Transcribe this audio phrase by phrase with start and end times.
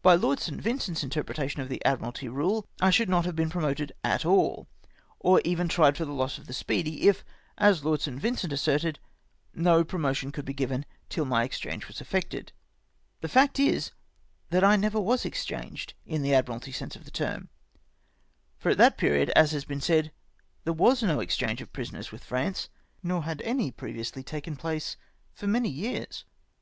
[0.00, 0.58] By Lord St.
[0.58, 4.66] Vincent's interpretation of the Admu^alty rule, I should not have been promoted at cdl,
[5.20, 7.22] or even tried for the loss of the Sjjeedy, if,
[7.58, 8.18] as Lord St.
[8.18, 8.98] Vincent asserted,
[9.54, 12.54] no promotion could be given till" my ex change was effected."
[13.20, 13.90] The fact is,
[14.48, 17.48] that I never was exchanged, ui the Admii alty sense of the tei'm;
[18.56, 20.12] for at that period, as has been said,
[20.64, 22.70] tliere was no exchange of prisoners with France,
[23.02, 25.36] nor had any previously taken PROMOTION OF MY FIRST LIEUTENANT REFUSED.
[25.36, 26.24] 14.^ place for many years.